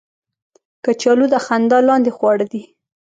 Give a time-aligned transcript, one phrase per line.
[0.83, 2.63] کچالو د خندا لاندې خواړه دي